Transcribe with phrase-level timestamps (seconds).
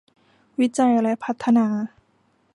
[0.59, 1.67] วิจัยและพัฒนา